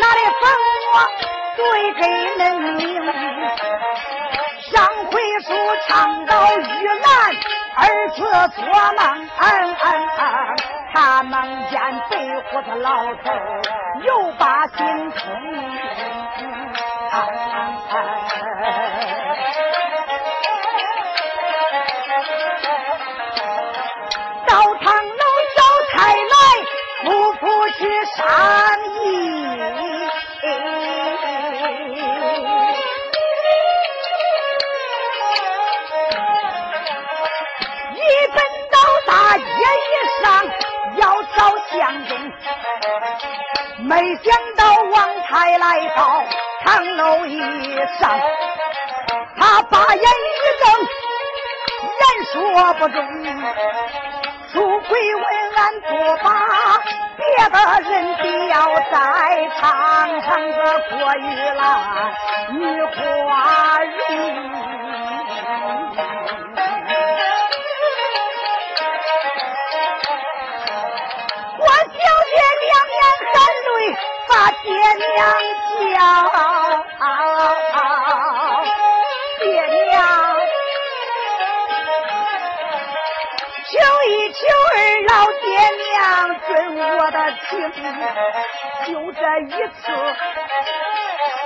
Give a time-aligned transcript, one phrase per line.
[0.00, 0.42] 拿里分
[0.92, 0.94] 我
[1.56, 1.60] 对
[1.94, 2.00] 给
[2.36, 2.42] 人
[2.74, 2.80] 民。
[4.70, 4.72] 上
[5.10, 5.46] 回书
[5.86, 6.60] 唱到遇
[7.00, 7.06] 难，
[7.76, 8.16] 儿子
[8.56, 9.00] 做梦，
[9.38, 9.44] 嗯
[9.82, 9.86] 嗯
[10.18, 10.22] 嗯，
[10.94, 11.34] 他梦
[11.70, 11.72] 见
[12.08, 12.12] 被
[12.48, 13.30] 胡子老头，
[14.02, 14.78] 又把心
[15.10, 15.20] 疼。
[24.46, 25.22] 到堂楼
[25.56, 25.60] 找
[25.92, 26.34] 材来，
[27.04, 27.40] 不妇
[27.70, 27.80] 去
[28.16, 28.22] 杀。
[41.72, 42.18] 相中，
[43.78, 44.62] 没想到
[44.92, 46.22] 王才来到
[46.64, 47.38] 堂楼一
[47.98, 48.20] 上，
[49.38, 50.04] 他把眼一
[50.60, 50.64] 瞪，
[51.98, 52.00] 言
[52.32, 52.34] 说
[52.74, 52.96] 不中，
[54.52, 55.24] 富贵问
[55.56, 55.88] 俺不
[56.22, 56.28] 把
[57.16, 57.56] 别的
[57.90, 58.22] 人吊
[58.90, 58.94] 在
[59.60, 59.62] 堂
[60.20, 60.58] 上的
[60.90, 61.20] 过玉
[61.56, 61.62] 兰，
[62.50, 64.61] 女花容。
[74.50, 75.18] 爹娘
[75.92, 76.00] 叫，
[79.38, 79.84] 爹娘
[83.68, 83.72] 求
[84.08, 84.40] 一求，
[85.08, 85.44] 老爹
[85.78, 85.90] 娘
[86.46, 87.16] 准我的
[87.48, 87.50] 情，
[88.86, 89.82] 就这一次，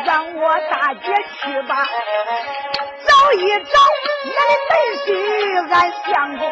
[0.05, 0.41] 让我
[0.71, 1.73] 大姐去吧，
[3.07, 3.75] 找一找
[4.27, 4.73] 俺的妹
[5.05, 5.07] 婿，
[5.73, 5.75] 俺
[6.05, 6.45] 相公，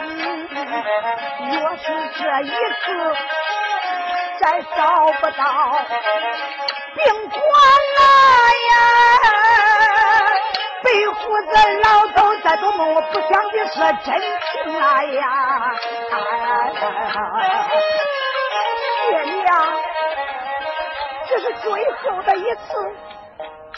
[1.50, 1.84] 若是
[2.18, 2.84] 这一次。
[4.40, 4.76] 再找
[5.20, 5.78] 不到，
[6.94, 7.38] 别管
[7.96, 8.00] 了
[8.70, 8.76] 呀！
[10.82, 11.52] 白胡子
[11.82, 13.74] 老头在做梦，我不想的是
[14.04, 14.08] 真
[14.52, 15.20] 情啊呀！
[19.08, 19.46] 爹娘。
[21.28, 22.96] 这是最后的一次，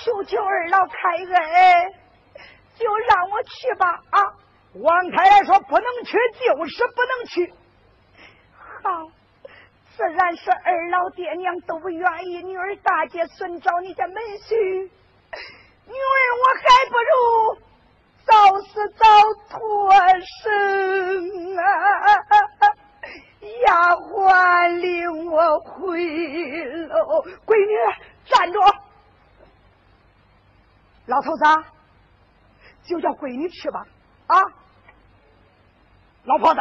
[0.03, 0.93] 求求二老开
[1.35, 1.95] 恩，
[2.79, 4.01] 就让我去吧！
[4.11, 4.21] 啊，
[4.83, 7.55] 王太太说不能去，就是不能去。
[8.83, 9.09] 好，
[9.97, 14.55] 自然是二老爹娘都不愿意，女儿大姐孙找你家门婿，
[15.87, 17.13] 女儿我还不如
[18.27, 19.07] 早死早
[19.49, 19.91] 脱
[20.43, 21.65] 生啊！
[23.65, 26.05] 丫鬟领我回
[26.89, 27.75] 喽，闺女
[28.27, 28.61] 站住！
[31.07, 31.45] 老头子，
[32.85, 33.87] 就叫闺女去吧。
[34.27, 34.37] 啊，
[36.25, 36.61] 老婆子，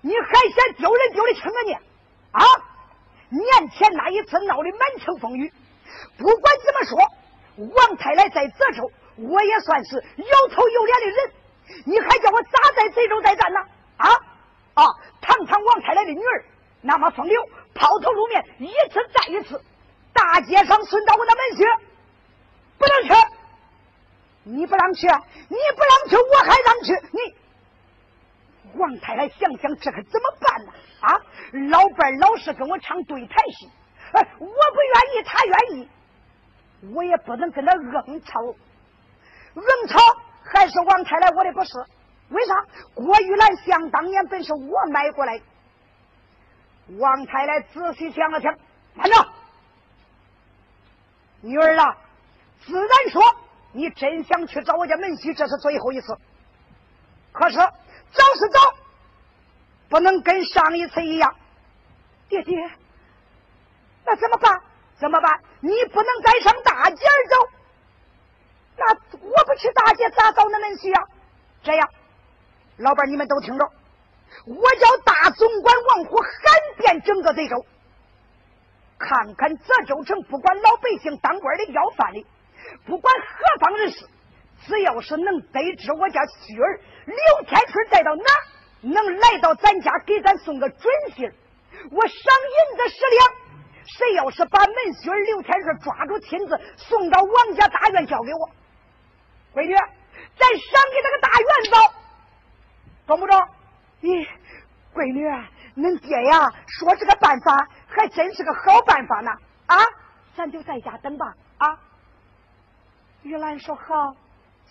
[0.00, 1.76] 你还嫌丢人丢的轻啊你？
[2.34, 2.42] 啊，
[3.30, 5.52] 年前那一次闹得满城风雨，
[6.18, 11.32] 不管怎么说，王太来在泽州，我也算是有头有脸的人，
[11.86, 13.60] 你还叫我咋在泽州再战呢？
[13.98, 14.08] 啊
[14.74, 14.84] 啊！
[15.20, 16.44] 堂堂王太来的女儿，
[16.80, 17.40] 那么风流，
[17.74, 19.62] 抛头露面，一次再一次，
[20.12, 21.64] 大街上顺到我的门去，
[22.76, 23.14] 不能去，
[24.42, 27.34] 你不让去，你不让去，我还让去，你
[28.76, 30.72] 王太太想想这可怎么办呢？
[31.00, 31.12] 啊，
[31.70, 33.68] 老伴老是跟我唱对台戏，
[34.12, 34.54] 哎，我不愿
[35.16, 35.88] 意，他愿意，
[36.94, 39.98] 我也不能跟他硬吵，硬吵
[40.44, 41.72] 还是王太太我的不是。
[42.30, 42.54] 为啥？
[42.94, 45.40] 郭玉兰想当年本是我买过来。
[46.98, 48.56] 王太太仔细想了想，
[48.94, 49.28] 慢着，
[51.42, 51.96] 女儿啊，
[52.64, 53.22] 自然说
[53.72, 56.16] 你真想去找我家门婿，这是最后一次。
[57.32, 57.58] 可是
[58.14, 58.74] 找是找，
[59.88, 61.34] 不能跟上一次一样。
[62.28, 62.70] 爹爹，
[64.04, 64.60] 那怎么办？
[64.98, 65.40] 怎么办？
[65.60, 67.48] 你不能再上大街儿走。
[68.76, 71.08] 那我不去大街咋找那门婿啊？
[71.62, 71.88] 这样，
[72.76, 73.72] 老板你们都听着，
[74.46, 77.64] 我叫大总管王虎喊遍整个贼州，
[78.98, 82.26] 看看泽州城，不管老百姓、当官的、要饭的，
[82.84, 84.06] 不管何方人士，
[84.66, 88.24] 只要是能得知我家婿儿刘天春带到哪，
[88.80, 91.30] 能来到咱家给咱送个准信
[91.90, 93.44] 我赏银子十两。
[93.86, 98.48] 谁要是把门婿儿刘天顺抓住，亲自送到王家大院交给我，
[99.52, 101.94] 闺女，咱赏给那个大元宝，
[103.06, 103.38] 中不中？
[104.00, 104.26] 咦，
[104.94, 105.28] 闺女，
[105.76, 109.30] 恁爹呀说这个办法还真是个好办法呢
[109.66, 109.76] 啊！
[110.34, 111.78] 咱就在家等吧啊！
[113.22, 114.16] 玉兰说好，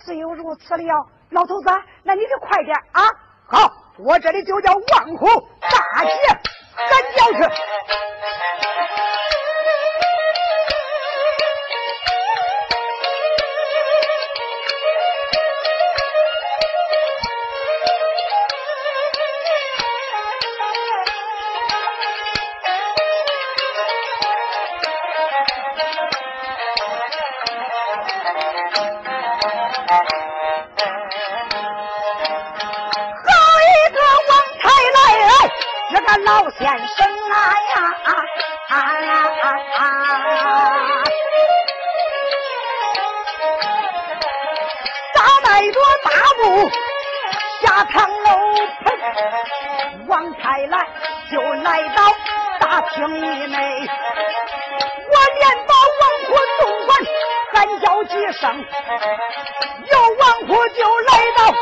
[0.06, 1.08] 只有如此了。
[1.30, 1.70] 老头子，
[2.04, 3.02] 那你就快点啊！
[3.48, 5.28] 好，我这里就叫王虎
[5.62, 6.12] 大姐
[6.90, 7.54] 赶轿去。
[36.34, 37.36] 老先生啊
[37.70, 37.76] 呀，
[45.14, 46.10] 打迈着大
[46.40, 46.42] 步
[47.62, 48.28] 下堂楼
[48.84, 48.86] 棚，
[50.08, 50.76] 王开来
[51.32, 52.02] 就来到
[52.60, 53.58] 大厅里内，
[55.12, 56.90] 我连把王虎总管
[57.54, 58.44] 喊叫几声，
[59.86, 61.54] 有王婆就来到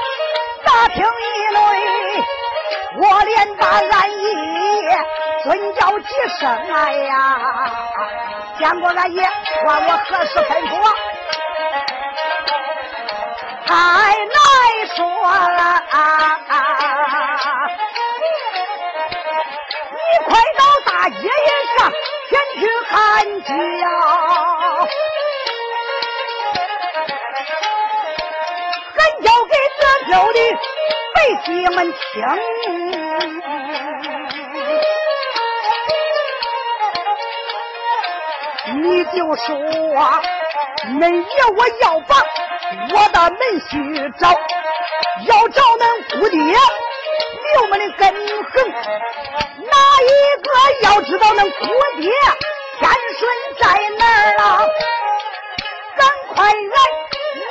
[0.63, 1.03] 大厅一
[1.53, 1.59] 内，
[3.01, 4.25] 我连把俺爷。
[5.43, 6.05] 尊叫几
[6.39, 7.11] 声哎呀！
[8.59, 9.27] 见过俺爷，
[9.63, 10.71] 管我何时吩咐？
[13.65, 14.35] 太难
[14.95, 14.99] 说
[15.31, 15.81] 了，
[19.89, 21.23] 你快到大街
[21.77, 21.79] 上
[22.29, 22.93] 前去喊
[23.41, 23.49] 叫，
[28.93, 29.81] 喊叫给这
[30.11, 30.37] 州的
[31.15, 31.97] 百姓们听。
[39.13, 39.47] 就说，
[40.99, 41.25] 恁爷
[41.55, 42.15] 我要把
[42.93, 43.71] 我的门婿
[44.17, 44.29] 找，
[45.27, 45.83] 要找恁
[46.19, 46.39] 姑爹
[47.53, 50.09] 刘门的根横，哪一
[50.41, 50.47] 个
[50.83, 51.65] 要知道恁姑
[52.01, 52.11] 爹
[52.79, 53.21] 天顺
[53.59, 53.63] 在
[53.97, 54.41] 哪儿了？
[55.97, 55.99] 赶
[56.33, 56.75] 快来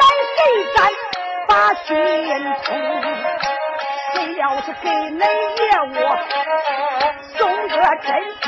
[0.00, 0.02] 来
[0.36, 0.40] 给
[0.74, 0.78] 咱
[1.46, 1.50] 把
[1.84, 1.88] 信
[2.64, 2.68] 通，
[4.14, 5.98] 谁要是给恁爷我
[7.96, 8.06] 真
[8.42, 8.44] 信。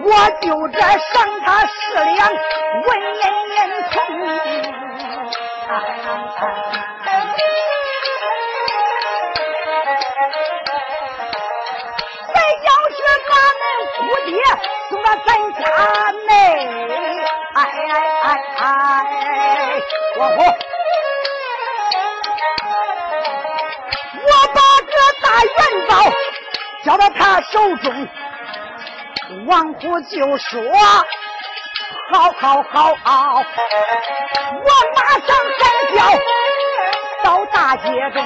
[0.00, 0.10] 我
[0.40, 3.56] 就这赏他十两纹银银
[3.90, 3.96] 铜，
[12.34, 12.98] 再要是
[13.28, 13.60] 把恁
[13.96, 14.30] 姑爹
[14.88, 15.60] 送到咱家
[16.26, 16.30] 内，
[17.54, 17.58] 哎
[17.90, 18.26] 哎哎
[18.58, 18.62] 哎，
[20.16, 20.40] 我我
[24.24, 25.56] 我把这大元
[25.88, 25.90] 宝
[26.84, 28.08] 交到他手中。
[29.46, 30.60] 王虎就说
[32.10, 35.60] ：“好好好，我马上喊
[35.94, 35.98] 叫
[37.22, 38.16] 到大街中，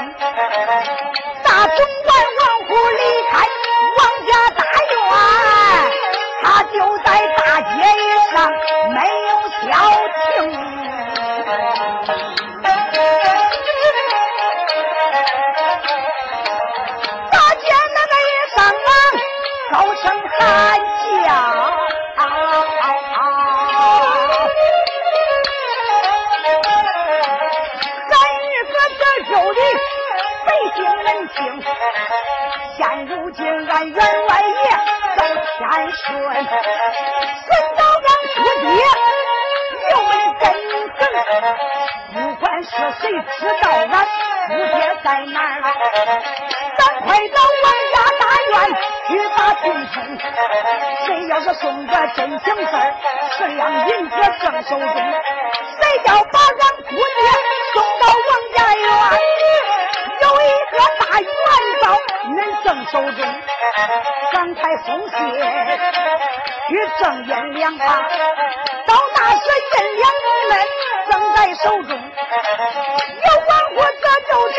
[1.43, 3.33] 大总管王虎离开
[3.99, 4.61] 王家大
[4.93, 5.03] 院，
[6.43, 7.07] 他就在
[7.37, 7.73] 大街
[8.33, 8.37] 上
[33.33, 34.69] 如今俺员外爷
[35.17, 36.45] 遭天顺，顺
[37.79, 38.05] 到俺
[38.37, 38.69] 姑爹
[39.89, 40.45] 又没根
[40.99, 41.01] 根，
[42.13, 42.69] 不管是
[43.01, 43.03] 谁
[43.39, 43.95] 知道俺
[44.49, 45.57] 姑爹在哪儿
[46.77, 48.53] 咱，快到王家大院
[49.09, 49.97] 去打听听。
[51.07, 52.95] 谁要是送个真情字儿，
[53.39, 57.25] 十两银子正手中，谁要把俺姑爹
[57.73, 58.89] 送到王家院？
[60.53, 61.31] 一个大元
[61.83, 61.85] 宝，
[62.29, 63.19] 恁正手中，
[64.33, 65.17] 刚才松懈，
[66.69, 67.85] 去正眼两把，
[68.87, 69.39] 到大时
[69.73, 70.53] 银两你们
[71.11, 74.59] 正在手中，有王国这州城，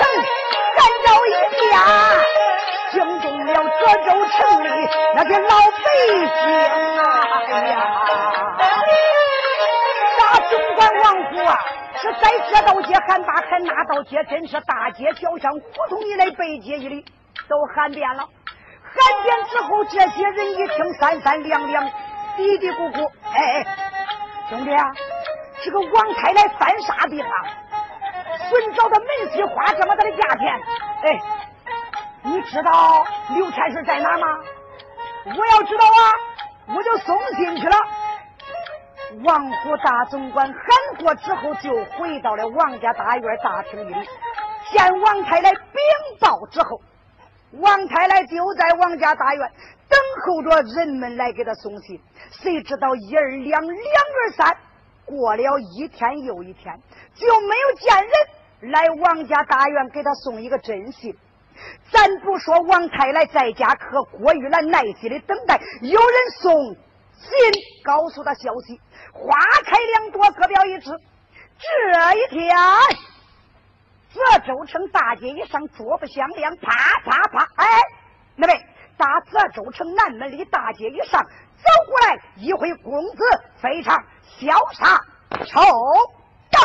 [0.75, 1.29] 干着一
[1.69, 1.73] 家，
[2.91, 4.67] 惊动了这州城里
[5.15, 6.27] 那些老百姓
[6.97, 7.01] 啊！
[7.51, 7.73] 哎呀，
[10.17, 11.51] 大总管王府啊！
[12.03, 17.05] 是在这道街喊大喊那道街，真是大街小巷、胡同一类、北街一里
[17.47, 18.27] 都喊遍了。
[18.83, 21.89] 喊遍之后，这些人一听，三三两两，
[22.35, 23.65] 嘀嘀咕咕，哎哎，
[24.49, 24.91] 兄弟啊，
[25.63, 27.35] 这个王太来犯啥病啊？
[28.49, 30.61] 寻找的门西花这么大的价钱，
[31.03, 31.21] 哎，
[32.23, 34.27] 你知道刘天顺在哪吗？
[35.25, 37.77] 我要知道啊，我就送信去了。
[39.21, 43.93] 王府大总管喊过之后，就回到了王家大院大厅里，
[44.71, 45.59] 见王太来禀
[46.19, 46.81] 报之后，
[47.51, 49.51] 王太来就在王家大院
[49.87, 52.01] 等候着人们来给他送信。
[52.31, 54.57] 谁知道一而两，两而三，
[55.05, 56.75] 过了一天又一天，
[57.13, 61.15] 就没有见人来王家大院给他送一个真信。
[61.91, 66.75] 咱不说王太来在家，可郭玉兰耐心的等待，有人送
[67.15, 67.29] 信
[67.83, 68.81] 告诉他消息。
[69.13, 70.91] 花开两朵，各表一枝。
[71.59, 72.55] 这一天，
[74.11, 76.71] 泽州城大街一上，桌不响亮，啪
[77.05, 77.47] 啪啪！
[77.55, 77.65] 哎，
[78.35, 78.65] 那位，
[78.97, 83.23] 打泽州城南门里大街一上走过来一回公子，
[83.61, 84.03] 非常
[84.39, 84.99] 潇洒，
[85.45, 85.61] 抽
[86.51, 86.59] 到。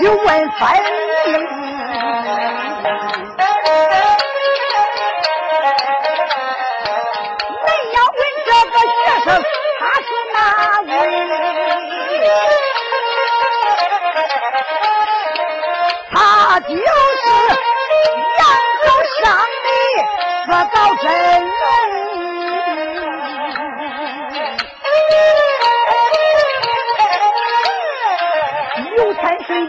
[0.00, 0.60] 就问分
[1.26, 1.34] 明。
[7.64, 9.26] 恁要问这个学生
[9.80, 10.36] 他是哪
[10.86, 10.90] 位？
[16.10, 16.16] 他
[16.60, 16.76] 就是
[18.38, 18.42] 杨
[18.82, 18.86] 口
[19.20, 19.22] 上
[19.64, 19.68] 的
[20.46, 21.06] 个高真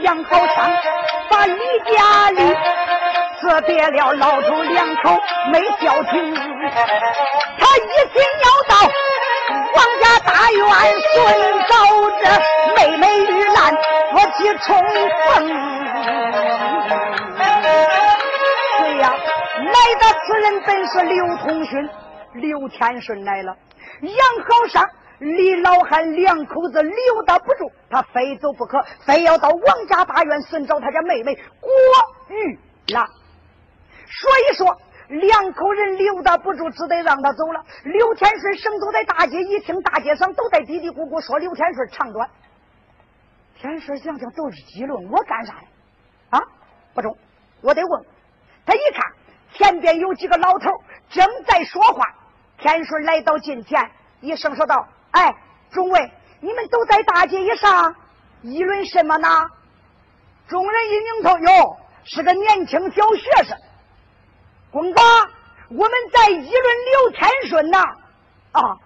[0.10, 0.72] 杨好商
[1.30, 2.42] 把李家里
[3.40, 5.16] 辞别了老头两口
[5.52, 8.74] 没消停，他一心要到
[9.76, 10.66] 王家大院
[11.14, 11.14] 寻
[11.68, 11.72] 找
[12.24, 12.24] 着
[12.76, 13.72] 妹妹玉兰
[14.12, 14.68] 夫妻重
[15.28, 15.30] 逢。
[18.80, 19.14] 对呀，
[19.58, 21.88] 来的此人本是刘通勋，
[22.34, 23.56] 刘天顺来了，
[24.02, 24.12] 杨
[24.50, 24.84] 好上。
[25.20, 31.70] 李老汉两口子留他不住，他非走不可，非要到王家大院寻找他家妹妹郭
[32.30, 32.60] 玉
[32.94, 33.06] 兰。
[33.06, 37.64] 所以说，两口人留他不住，只得让他走了。
[37.84, 42.30] 刘天顺生走在大街，一听大街上都在嘀嘀咕咕说刘天顺长短。
[43.58, 45.62] 天顺想想都是议论我干啥呀？
[46.30, 46.40] 啊，
[46.94, 47.18] 不中，
[47.62, 48.06] 我得问。
[48.66, 49.12] 他一看
[49.54, 50.72] 前边有几个老头
[51.10, 52.06] 正在说话，
[52.58, 54.88] 天顺来到近前，一声说道。
[55.12, 55.36] 哎，
[55.72, 57.96] 众位，你们都在大街上
[58.42, 59.28] 议论什么呢？
[60.48, 63.58] 众人一拧头，哟，是个年轻小学生。
[64.72, 65.02] 公子，
[65.70, 67.80] 我们在议论刘天顺呐。
[68.52, 68.78] 啊，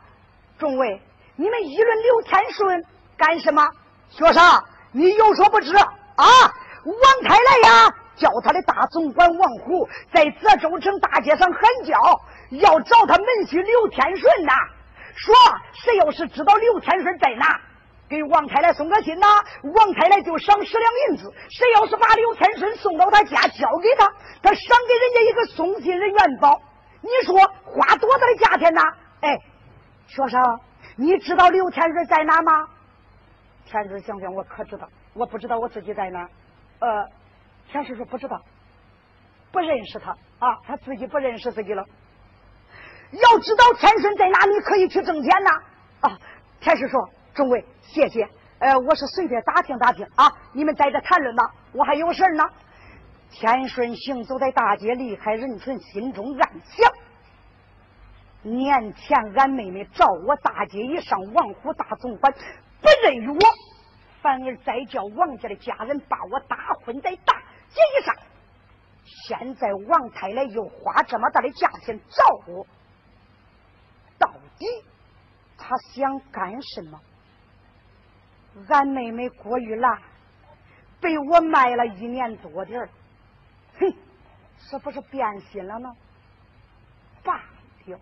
[0.59, 1.01] 众位，
[1.35, 2.85] 你们议论刘天顺
[3.17, 3.65] 干什么？
[4.09, 14.53] 学生，你有所不知啊，王开来呀，叫他的大总管王虎在泽州城大街上喊叫，要找他门婿刘天顺呐。
[15.15, 15.35] 说
[15.73, 17.61] 谁要是知道刘天顺在哪，
[18.09, 19.27] 给王太来送个信呐，
[19.75, 24.05] 王太来就赏十两银子；谁要是把刘天顺送到他家交给他，
[24.41, 26.61] 他赏给人家一个送信的元宝。
[27.01, 28.81] 你说花多大的价钱呐？
[29.21, 29.37] 哎，
[30.07, 30.41] 学生，
[30.95, 32.67] 你知道刘天顺在哪吗？
[33.65, 36.27] 天顺想想，我可知道，我不知道我自己在哪。
[36.79, 37.07] 呃，
[37.69, 38.41] 天顺说不知道，
[39.51, 41.85] 不认识他啊，他自己不认识自己了。
[43.13, 45.51] 要知道天顺在哪里，可以去挣钱呐！
[46.01, 46.19] 啊，
[46.59, 48.27] 天顺说：“众位，谢谢。
[48.59, 52.43] 呃，我是随便打听打听啊，你们在这谈论吧，我还有事呢。”
[53.29, 56.91] 天顺行走在大街，离开人群，心中暗想：
[58.41, 63.39] 年前俺妹妹找我大街一上，王虎大总管不认于我，
[64.21, 67.33] 反而再叫王家的家人把我打昏在大
[67.69, 68.15] 街上。
[69.27, 72.65] 现在王太太又花这么大的价钱找我。
[74.59, 74.83] 咦
[75.57, 76.99] 他想干什么？
[78.69, 80.01] 俺妹妹郭玉兰
[81.01, 82.87] 被我卖了一年多点，
[83.79, 83.93] 哼，
[84.59, 85.89] 是不是变心了呢？
[87.23, 87.37] 罢
[87.85, 87.99] 了，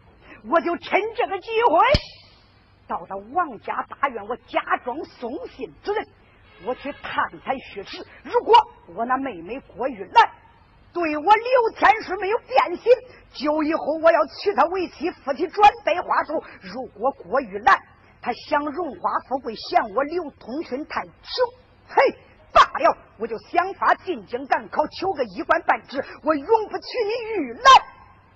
[0.50, 1.86] 我就趁这个机会
[2.88, 6.08] 到了王家大院，我假装送信之人，
[6.66, 8.06] 我去探探虚实。
[8.24, 8.54] 如果
[8.88, 10.32] 我那妹妹郭玉兰
[10.94, 12.92] 对我刘天顺没有变心。
[13.34, 16.44] 就以后我要娶她为妻，夫妻转背话术。
[16.62, 17.78] 如果郭玉兰
[18.22, 21.14] 她想荣华富贵，嫌我刘通勋太穷，
[21.88, 21.96] 嘿，
[22.52, 26.04] 罢了，我就想法进京赶考，求个一官半职。
[26.24, 27.64] 我永不娶你玉兰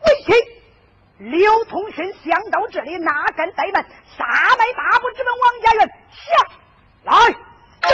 [0.05, 0.33] 为妻。
[1.17, 3.85] 刘通勋想到这里，哪敢怠慢，
[4.17, 5.89] 撒迈大步直奔王家院。
[6.11, 6.23] 下
[7.03, 7.13] 来，
[7.81, 7.89] 这，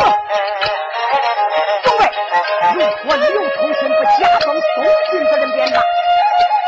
[2.74, 3.24] 如果刘
[3.56, 5.76] 通勋不假装送信之人便罢。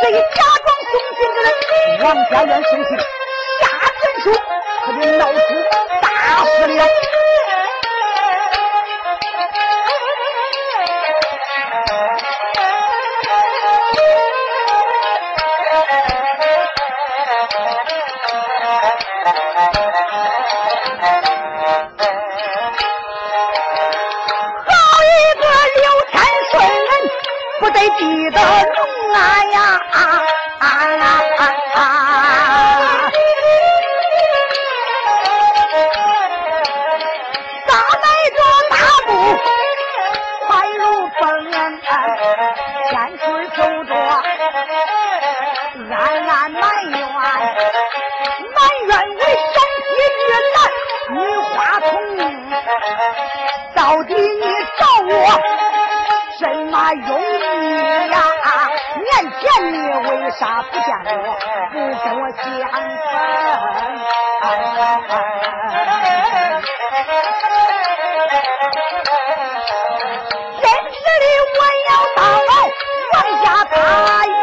[0.02, 1.48] 这一假装送信的人，
[2.04, 2.88] 王家元生气，
[3.60, 3.62] 下
[4.00, 4.26] 斩书，
[4.86, 5.38] 可就闹出
[6.00, 6.04] 大
[6.44, 6.80] 事了。
[27.60, 29.80] 不得记得龙啊呀！
[53.74, 54.59] 到底你
[60.40, 61.12] 你为啥不见我，
[61.70, 62.74] 不跟我相分？
[70.62, 72.18] 真实的我要到
[73.12, 73.74] 王家大
[74.24, 74.40] 院，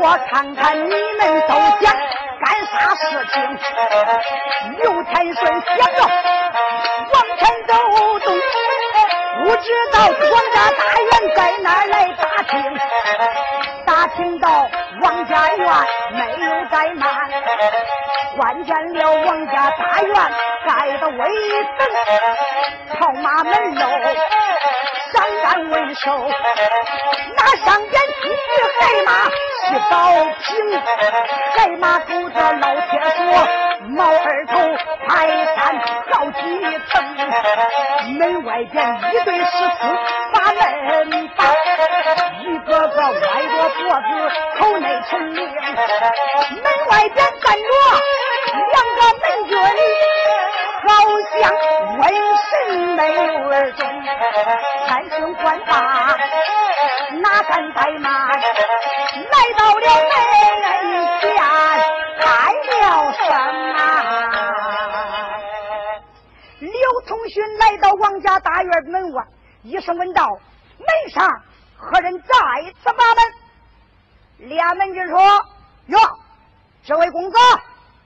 [0.00, 1.50] 我看看你们都
[1.84, 1.84] 想。
[2.44, 3.34] 干啥事情？
[16.10, 17.08] 没有怠慢，
[18.36, 20.14] 关见了王家大院
[20.66, 21.18] 盖的威
[21.78, 21.80] 等，
[22.98, 23.80] 跑马门楼
[25.12, 26.28] 上杆为首，
[27.36, 28.34] 拿上边几匹
[28.80, 29.10] 黑马
[29.68, 29.92] 去保
[30.40, 30.50] 平，
[31.56, 33.20] 黑马拄着老铁锁，
[33.88, 34.52] 毛二头
[35.08, 35.10] 排
[36.22, 36.38] 好几
[36.86, 37.02] 层，
[38.16, 39.80] 门外边一对石狮
[40.32, 41.42] 把门把，
[42.38, 43.10] 一个个歪
[43.42, 44.08] 着脖子
[44.56, 47.66] 口内陈灵，门外边站着
[48.70, 49.50] 两个门军。
[50.84, 50.88] 好
[51.40, 51.40] 像
[51.98, 52.00] 瘟
[52.50, 52.52] 神
[52.94, 53.80] 没有耳中，
[54.86, 55.74] 三声官大，
[57.20, 58.10] 哪敢怠慢？
[58.30, 60.14] 来到了门
[61.20, 61.26] 前，
[62.20, 62.24] 喊
[62.70, 62.80] 了
[63.12, 63.26] 声
[63.72, 64.31] 啊！
[67.32, 69.26] 通勋来到王家大院门外，
[69.62, 70.38] 一声问道
[70.76, 71.26] ：“门上
[71.78, 72.26] 何人在
[72.82, 73.24] 此把门？”
[74.50, 75.18] 俩门军说
[75.88, 75.98] ：“哟，
[76.84, 77.38] 这位公子，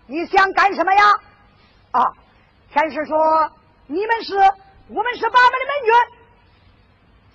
[0.07, 1.05] 你想干什么呀？”
[1.91, 2.03] 啊。
[2.73, 3.51] 天师说
[3.89, 4.37] ：“你们是，
[4.89, 5.95] 我们是八门的门军。”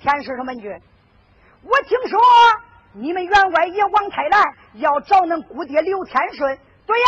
[0.01, 0.71] 天师说：“门军，
[1.63, 2.19] 我听说
[2.93, 6.58] 你们员外爷王太来要找恁姑爹刘天顺。
[6.86, 7.08] 对呀，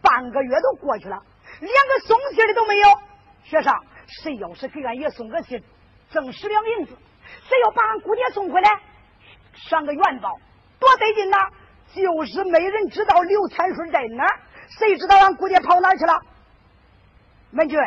[0.00, 1.22] 半个月都过去了，
[1.60, 2.88] 连个送信的都没有。
[3.44, 3.72] 学生，
[4.06, 5.62] 谁要是给俺爷送个信，
[6.10, 6.94] 挣十两银子；
[7.46, 8.70] 谁要把俺姑爹送回来，
[9.52, 10.38] 上个元宝，
[10.78, 11.36] 多得劲呐！
[11.94, 16.20] 就是没人知道刘天顺在哪儿，谁知道俺姑爹跑哪儿去了？”
[17.52, 17.78] 门君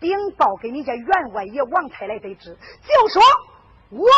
[0.00, 3.22] 禀报给你家员外爷王太来得知，就说
[3.90, 4.08] 我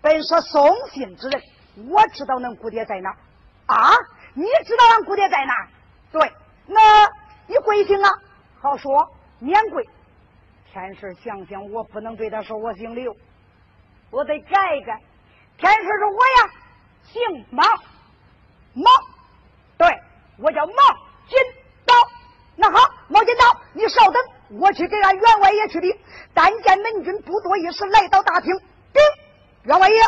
[0.00, 1.42] 本是送信之人，
[1.90, 3.10] 我知道恁姑爹在哪
[3.66, 3.90] 啊？
[4.34, 5.68] 你知道俺姑爹在哪
[6.12, 6.32] 对，
[6.66, 7.08] 那
[7.48, 8.08] 你贵姓啊？
[8.60, 9.10] 好说，
[9.42, 9.84] 免贵。
[10.72, 13.14] 天师想想，我不能对他说我姓刘，
[14.10, 14.96] 我得改改。
[15.58, 16.54] 天师说我呀，
[17.02, 17.62] 姓毛，
[18.72, 18.90] 毛，
[19.76, 19.88] 对
[20.38, 20.72] 我叫毛
[21.28, 21.38] 金
[21.84, 21.92] 刀。
[22.54, 22.78] 那好，
[23.08, 23.60] 毛金刀。
[23.72, 24.22] 你稍等，
[24.60, 25.98] 我去给俺员外爷去禀。
[26.32, 28.56] 但见门军不多一时来到大厅，
[28.92, 29.02] 禀
[29.64, 30.00] 员外爷，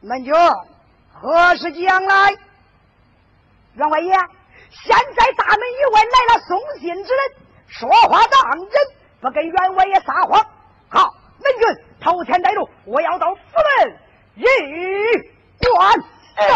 [0.00, 0.32] 门军
[1.12, 2.30] 何时将来？
[3.74, 4.12] 员外爷，
[4.70, 7.34] 现在大门以外来了送信之人，
[7.72, 8.80] 说话当真，
[9.20, 10.46] 不跟员外爷撒谎。
[10.88, 13.40] 好，门军头前带路，我要到府
[13.80, 13.96] 门
[14.34, 14.44] 一
[15.70, 15.98] 关
[16.36, 16.54] 走。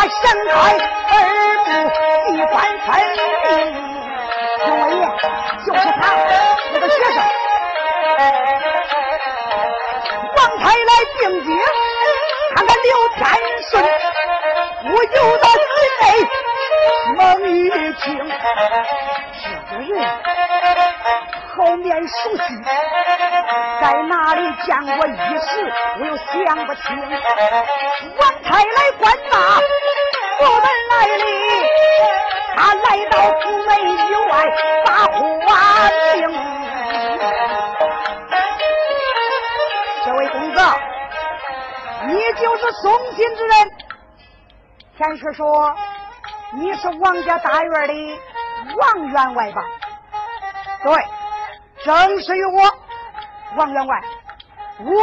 [0.00, 0.16] 他神
[0.48, 0.52] 开
[1.10, 1.12] 而
[1.90, 2.00] 不
[2.32, 3.20] 一翻分明，
[4.64, 5.12] 因为我
[5.66, 6.00] 就是他
[6.72, 7.14] 那个学生
[10.36, 11.48] 王太来进京，
[12.54, 13.20] 看看刘天
[13.70, 13.72] 顺，
[14.84, 16.02] 不由得心内
[17.18, 17.52] 猛一
[18.00, 18.08] 惊，
[19.42, 19.84] 这个人
[21.54, 22.42] 好面熟悉，
[23.82, 25.50] 在哪里见过一时，
[25.98, 26.82] 我又想不清。
[28.18, 29.36] 王太来关呐。
[30.40, 31.24] 府门来里，
[32.56, 34.32] 他来到府门以外
[34.86, 35.48] 把话
[36.14, 36.16] 听。
[40.02, 40.58] 这位公子，
[42.06, 43.54] 你就是送信之人。
[44.96, 45.74] 天师说
[46.56, 48.18] ：“你是王家大院的
[48.76, 49.62] 王员外吧？”
[50.82, 51.04] 对，
[51.84, 52.62] 正是于我，
[53.56, 54.00] 王员外，
[54.78, 55.02] 我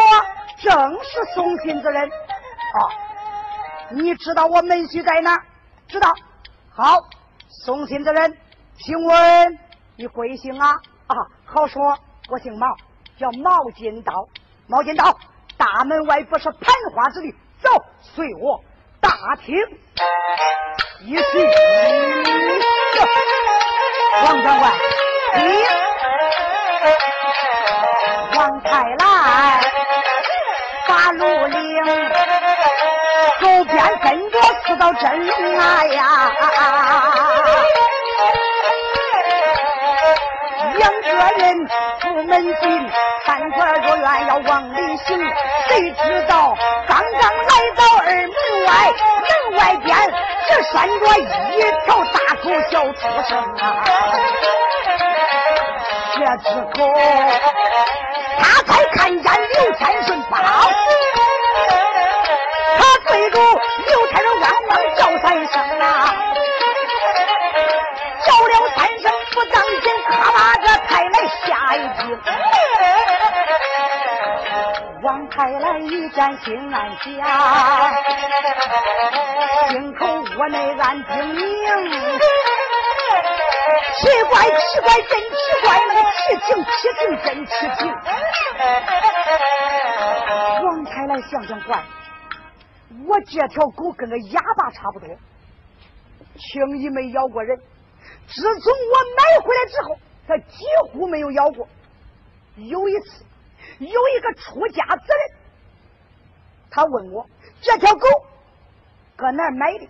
[0.58, 2.10] 正是送信之人。
[2.10, 2.90] 啊，
[3.92, 5.42] 你知道我门婿在哪？
[5.88, 6.14] 知道。
[6.74, 7.00] 好，
[7.66, 8.38] 送信的人，
[8.78, 9.60] 请问
[9.96, 10.72] 你贵姓啊？
[11.08, 11.98] 啊，好说，
[12.30, 12.76] 我姓毛，
[13.18, 14.28] 叫毛金刀。
[14.68, 15.18] 毛金刀，
[15.58, 17.70] 大门外不是盘花之地，走，
[18.02, 18.62] 随我。
[19.00, 19.56] 大厅
[21.02, 21.24] 一叙，
[24.26, 24.74] 王员外，
[25.36, 25.42] 你
[28.36, 29.62] 王太来
[30.88, 31.58] 八路岭，
[34.04, 36.32] 跟着四道真龙啊呀，
[40.76, 41.68] 两个人
[42.00, 42.90] 出门进，
[43.26, 45.08] 三转入院要往里行，
[45.68, 46.56] 谁知道
[46.88, 48.30] 刚刚来到二门
[48.66, 48.70] 外，
[49.22, 49.88] 门外边
[50.48, 51.02] 只拴着
[51.56, 53.66] 一条大狗小畜生啊！
[56.14, 56.80] 这只狗，
[58.40, 60.44] 他才看见刘天顺跑，他
[69.38, 71.46] 不当心，咔把这太来吓
[71.76, 72.02] 一惊。
[75.04, 77.06] 王太来一见心暗下，
[79.70, 80.08] 心口
[80.40, 81.40] 窝内暗叮咛：
[83.94, 87.80] 奇怪奇怪真奇怪，那个奇情奇情真奇情。
[90.64, 91.84] 王太来想想怪，
[93.08, 95.08] 我这条狗跟个哑巴差不多，
[96.40, 97.56] 轻易没咬过人。
[98.28, 101.68] 自从我买回来之后，它几乎没有咬过。
[102.56, 103.24] 有一次。
[103.80, 105.38] 有一个出家之人，
[106.72, 107.24] 他问我
[107.62, 108.08] 这条狗
[109.16, 109.88] 搁哪买的，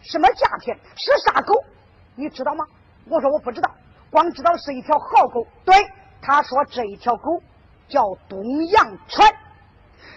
[0.00, 1.52] 什么价钱，是啥狗？
[2.14, 2.64] 你知道吗？
[3.10, 3.70] 我说我不知道，
[4.10, 5.46] 光知道是一条好狗。
[5.66, 5.74] 对，
[6.22, 7.42] 他说这一条狗
[7.88, 9.26] 叫东洋犬。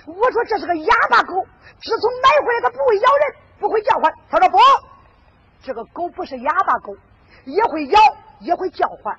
[0.05, 1.45] 我说这是个哑巴狗，
[1.81, 4.13] 自从买回来它不会咬人，不会叫唤。
[4.29, 4.57] 他说不，
[5.61, 6.95] 这个狗不是哑巴狗，
[7.49, 7.99] 也会咬，
[8.39, 9.17] 也会叫唤。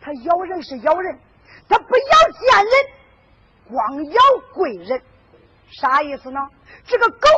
[0.00, 1.18] 它咬人是咬人，
[1.68, 2.72] 它不咬贱人。
[3.70, 4.20] 光咬
[4.52, 5.00] 贵人，
[5.70, 6.40] 啥意思呢？
[6.84, 7.28] 这个狗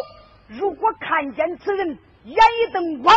[0.49, 1.87] 如果看见此人，
[2.25, 3.15] 眼一瞪光，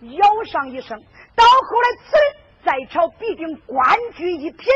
[0.00, 0.96] 咬上一声，
[1.34, 4.68] 到后来此人再朝必定官居一品，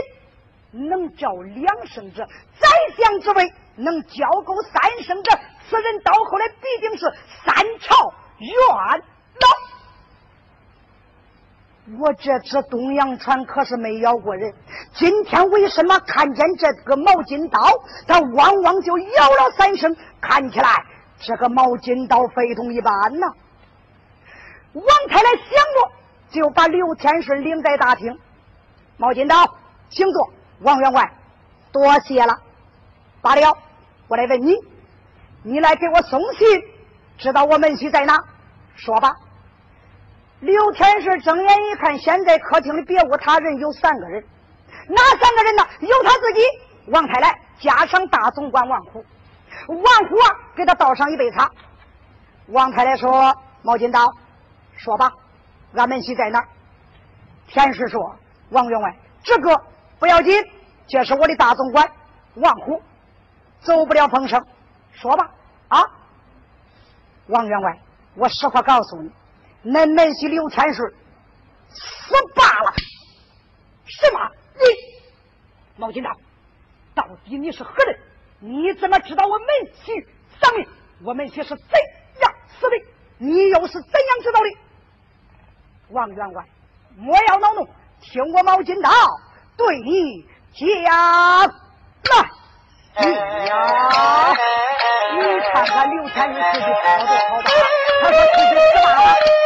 [0.72, 2.26] 能叫两声者，
[2.58, 7.06] 宰相之位能叫够三声者，此人到后来必定是
[7.44, 9.04] 三朝元。
[11.96, 14.52] 我这只东洋船可是没咬过人，
[14.92, 17.60] 今天为什么看见这个毛巾刀，
[18.06, 19.96] 它汪汪就咬了三声？
[20.20, 20.68] 看起来
[21.18, 23.26] 这个毛巾刀非同一般呐！
[24.74, 28.18] 王太来想着，就把刘天顺领在大厅。
[28.98, 29.56] 毛巾刀，
[29.88, 30.30] 请坐。
[30.60, 31.10] 王员外，
[31.72, 32.38] 多谢了。
[33.22, 33.56] 罢了，
[34.08, 34.56] 我来问你，
[35.42, 36.62] 你来给我送信，
[37.16, 38.22] 知道我门婿在哪？
[38.76, 39.16] 说吧。
[40.40, 44.24] 刘天顺睁眼一看，现在客厅里别无他人，有三个人。
[44.88, 45.66] 哪三个人呢？
[45.80, 46.40] 有他自己，
[46.92, 49.04] 王太来，加上大总管王虎。
[49.66, 51.50] 王虎啊，给他倒上一杯茶。
[52.46, 54.06] 王太来说：“毛巾刀，
[54.76, 55.12] 说吧，
[55.74, 56.42] 俺门婿在哪？”
[57.48, 58.16] 天师说
[58.50, 59.60] ：“王员外，这个
[59.98, 60.32] 不要紧，
[60.86, 61.90] 这是我的大总管
[62.34, 62.80] 王虎，
[63.60, 64.40] 走不了风声。
[64.92, 65.30] 说吧，
[65.66, 65.82] 啊，
[67.26, 67.78] 王员外，
[68.14, 69.10] 我实话告诉你。”
[69.64, 70.92] 恁门婿刘天顺
[71.70, 72.72] 死罢了！
[73.86, 74.30] 什么？
[74.54, 74.60] 你
[75.76, 76.10] 毛金刀，
[76.94, 77.98] 到底你是何人？
[78.40, 79.46] 你怎么知道我门
[79.84, 80.06] 婿
[80.40, 80.66] 丧命？
[81.04, 81.56] 我门婿是怎
[82.20, 82.76] 样死的？
[83.18, 84.46] 你又是怎样知道的？
[85.90, 86.44] 王员外，
[86.96, 87.68] 莫要恼怒，
[88.00, 88.90] 听我毛金刀
[89.56, 91.48] 对你讲来。
[92.94, 94.34] 哎呀，
[95.14, 97.50] 你看看刘天顺自己跑都跑大，
[98.02, 99.37] 他说自己死罢了。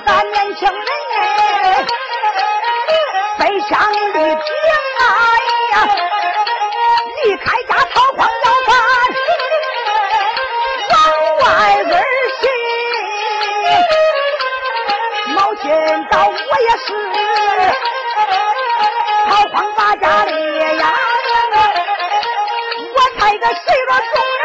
[0.00, 0.80] 咱年轻人
[1.18, 1.84] 哎，
[3.38, 3.78] 背上
[4.12, 4.44] 的平
[4.98, 5.02] 安
[5.72, 5.74] 呀，
[7.24, 8.70] 离开家逃荒要饭，
[10.90, 10.94] 往
[11.36, 11.42] 外
[11.84, 11.86] 儿
[12.40, 12.42] 寻，
[15.34, 15.62] 毛钱
[16.10, 16.88] 到我也是
[19.28, 20.30] 逃荒把家里
[20.78, 20.82] 呀，
[22.94, 24.41] 我才个岁数重。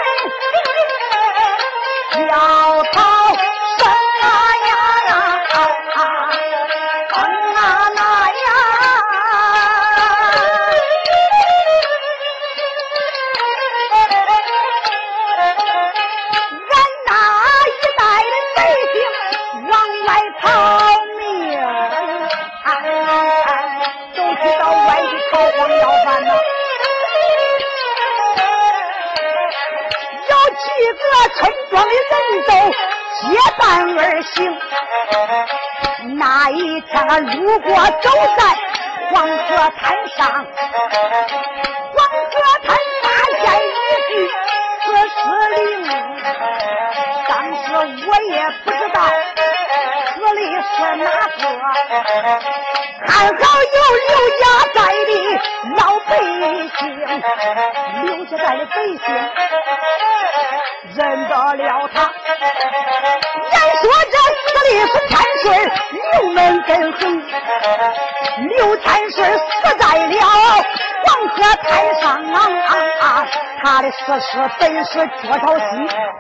[33.38, 33.62] 结伴
[34.00, 34.36] 而行，
[36.18, 36.96] 那一天
[37.38, 38.42] 路过走在
[39.12, 39.48] 黄河
[39.78, 39.86] 滩
[40.18, 40.20] 上，
[41.94, 41.98] 黄
[42.34, 42.68] 河滩
[43.04, 43.06] 发
[43.38, 43.70] 现一
[44.08, 44.12] 具
[44.82, 45.16] 死尸
[45.54, 45.56] 灵。
[47.28, 47.66] 当时
[48.08, 48.34] 我也
[48.66, 48.98] 不知道
[50.16, 51.06] 死的是哪
[51.38, 51.40] 个，
[53.06, 53.78] 还好有
[54.08, 54.42] 刘家
[54.74, 55.10] 在的
[55.78, 56.12] 老百
[56.76, 56.80] 姓，
[58.02, 58.98] 刘家寨的百姓
[71.48, 71.72] 黄河滩
[72.02, 72.12] 上
[73.00, 73.26] 啊！
[73.64, 75.64] 他的死尸本是脚朝西，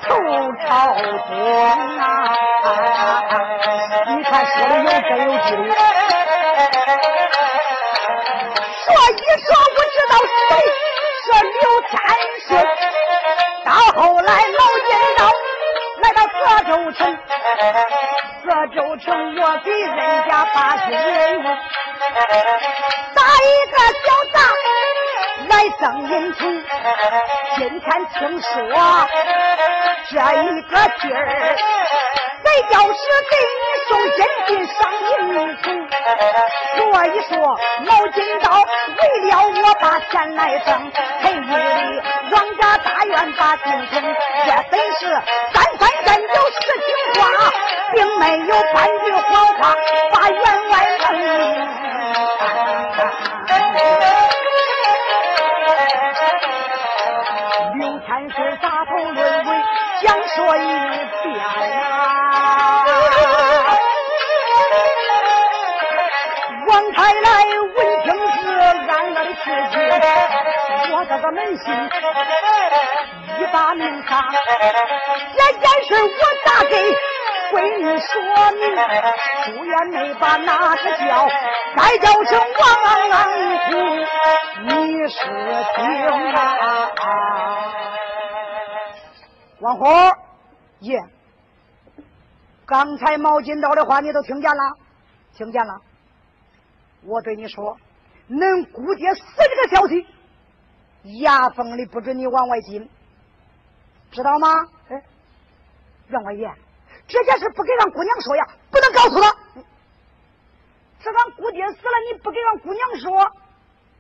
[0.08, 0.10] 头
[0.66, 0.68] 朝
[1.28, 1.36] 东
[2.00, 2.02] 啊！
[4.08, 5.74] 你看说的有根有据的，
[8.86, 10.14] 所以说我知道
[10.48, 10.50] 谁
[11.24, 11.92] 是刘天
[12.48, 12.50] 顺。
[13.66, 13.70] 到
[14.00, 14.90] 后来老金。
[15.18, 15.20] 刀
[16.02, 16.38] 来到泽
[16.70, 17.00] 州城。
[18.46, 19.08] 泽州城，
[19.42, 19.98] 我给人
[20.28, 21.44] 家把信人，
[23.14, 24.36] 打一个小杂
[25.50, 26.66] 来赠银钱。
[27.58, 28.48] 今天听说
[30.10, 31.22] 这一个劲儿，
[32.44, 34.78] 谁要是给你送金币上
[35.10, 35.12] 银
[35.64, 35.66] 钱，
[36.76, 37.36] 所以说
[37.86, 38.46] 毛金刀
[39.02, 40.68] 为了我把钱来挣，
[41.22, 41.52] 赔你。
[42.30, 43.94] 王家大院把金城，
[44.46, 45.02] 这本是
[45.54, 47.24] 三三三九实情话，
[47.94, 49.26] 并没有半句谎
[49.56, 49.62] 话
[50.12, 50.42] 把原
[60.02, 60.60] 想说一
[61.24, 62.86] 遍啊，
[66.68, 67.28] 王太来
[67.76, 69.42] 闻听是暗暗吃
[69.72, 69.76] 惊，
[70.92, 71.66] 我这个门心
[73.40, 74.12] 一把命丧，
[75.36, 76.74] 这件事我咋给
[77.52, 78.12] 闺女说
[78.52, 78.62] 明？
[79.46, 81.28] 朱元没把哪个叫，
[81.76, 82.62] 该叫声王
[83.66, 83.70] 虎，
[84.64, 84.70] 你
[85.08, 85.18] 是
[85.76, 85.78] 听
[86.36, 86.38] 啊？
[89.60, 89.86] 王虎
[90.80, 91.00] 爷，
[92.66, 94.78] 刚才毛金刀的话你都听见了？
[95.34, 95.82] 听见了？
[97.04, 97.76] 我对你说，
[98.30, 100.06] 恁姑爹死这个消息，
[101.22, 102.88] 牙缝里不准你往外进，
[104.12, 104.48] 知道吗？
[104.90, 105.04] 哎，
[106.10, 106.54] 员外爷，
[107.08, 109.62] 这件事不给俺姑娘说呀，不能告诉她。
[111.00, 113.32] 这俺姑爹死了，你不给俺姑娘说，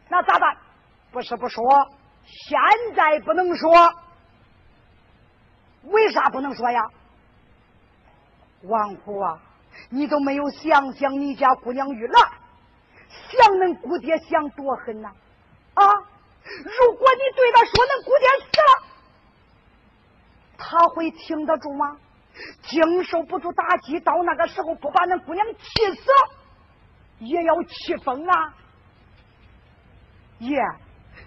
[0.10, 0.56] 那咋办？
[1.12, 1.64] 不是不说，
[2.26, 2.60] 现
[2.96, 3.72] 在不能说。
[5.88, 6.90] 为啥不能说呀？
[8.64, 9.40] 王虎啊，
[9.90, 12.22] 你都没有想想你家姑娘遇难，
[13.30, 15.10] 想恁姑爹想多狠呐！
[15.76, 18.88] 啊，如果你对他说恁姑爹死了，
[20.58, 21.98] 他会挺得住吗？
[22.64, 26.12] 经受不住打击，到那个时候不把恁姑娘气死，
[27.20, 28.54] 也要气疯啊！
[30.40, 30.60] 爷，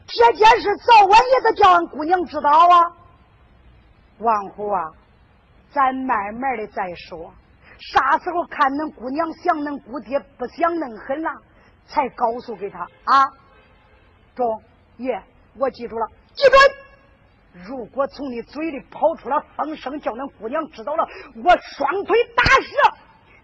[0.06, 2.96] 这件事早晚也得叫俺姑娘知道啊！
[4.20, 4.84] 王虎啊，
[5.72, 7.32] 咱慢慢的再说，
[7.78, 11.30] 啥时候看恁姑娘想恁姑爹不想恁狠了，
[11.86, 13.24] 才告诉给他啊。
[14.34, 14.62] 中
[14.98, 15.22] 爷，
[15.56, 17.64] 我记住了，记准。
[17.66, 22.96] 如果从你嘴里跑出了风声，叫恁姑娘知道了，我双腿打折，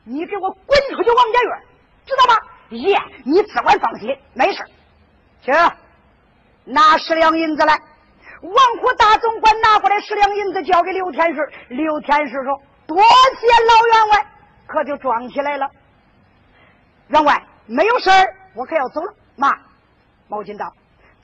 [0.05, 1.63] 你给我滚出去王家院，
[2.05, 2.41] 知道吗？
[2.69, 4.63] 爷，你只管放心，没事。
[5.43, 5.53] 去，
[6.65, 7.81] 拿十两银子来。
[8.43, 11.49] 王虎大总管拿过来十两银子，交给刘天师。
[11.69, 14.27] 刘天师说：“多谢老员外。”
[14.67, 15.71] 可就装起来了。
[17.09, 19.15] 员外没有事儿，我可要走了。
[19.37, 19.53] 妈，
[20.29, 20.73] 毛金道，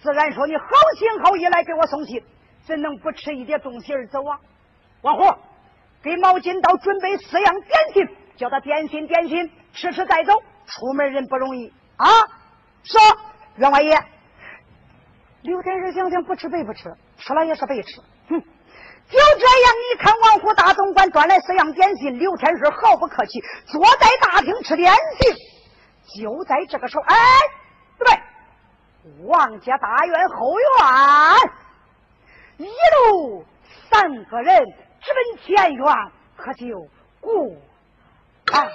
[0.00, 0.64] 自然说你好
[0.96, 2.22] 心好意来给我送信，
[2.64, 4.38] 怎能不吃一点东西而走啊？
[5.02, 5.34] 王虎，
[6.02, 10.32] 给毛金道准备四样点心，叫他点心点心，吃吃再走。
[10.66, 12.06] 出门人不容易啊。
[12.84, 13.00] 说，
[13.56, 13.98] 员外爷。
[15.42, 16.94] 刘天师想想，不吃白不吃，
[17.24, 18.00] 吃了也是白吃。
[18.28, 25.34] 哼，就这样，一看王府大总管端来四样点心，刘天顺毫不客气，坐在大厅吃点心。
[26.20, 27.16] 就在这个时候，哎，
[27.98, 28.18] 对不对？
[29.26, 30.58] 王家大院后
[32.58, 33.44] 院，一路
[33.90, 34.64] 三个人
[35.00, 35.84] 直奔前院，
[36.36, 36.88] 可就
[37.20, 38.70] 过了。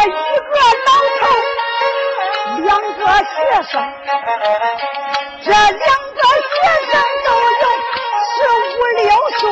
[0.00, 0.54] 一个
[0.86, 0.90] 老
[1.20, 1.22] 头，
[2.64, 3.34] 两个学
[3.70, 3.72] 生
[5.42, 6.20] 这两个
[6.50, 6.52] 学
[6.90, 6.92] 生
[7.26, 7.28] 都
[7.60, 7.64] 有
[8.28, 9.06] 十五六
[9.38, 9.42] 岁，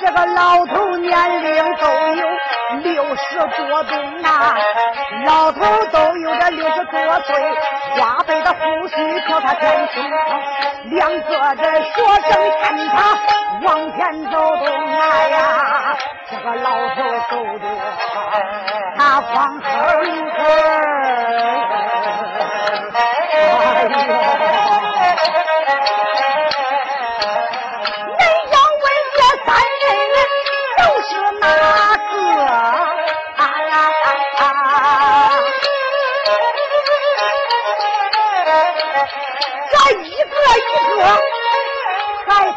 [0.00, 1.12] 这个老头年
[1.42, 1.82] 龄都
[2.16, 2.22] 有
[2.82, 3.24] 六十
[3.56, 4.26] 多岁呐，
[5.24, 5.60] 老头
[5.92, 7.28] 都有这六十多岁，
[7.96, 8.94] 花白的胡须
[9.28, 10.02] 叫他天青。
[10.90, 11.94] 两个这学
[12.28, 12.30] 生
[12.60, 12.94] 看他
[13.62, 15.96] 往前走动啊呀，
[16.30, 17.64] 这个老头走的
[18.96, 19.64] 他慌哼
[20.30, 20.36] 哼。
[22.94, 22.98] 哎
[23.34, 23.38] 呦！
[28.16, 28.20] 恁
[28.52, 28.84] 要问
[29.16, 29.48] 这三
[29.82, 29.86] 人
[30.78, 31.10] 都是
[31.40, 31.42] 哪
[32.10, 32.12] 个？
[33.36, 33.38] 啊
[39.70, 41.06] 这一个一个还